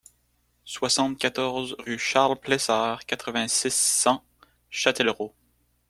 soixante-quatorze 0.65 1.75
rue 1.77 1.99
Charles 1.99 2.39
Plessard, 2.39 3.05
quatre-vingt-six, 3.05 3.69
cent, 3.75 4.23
Châtellerault 4.71 5.35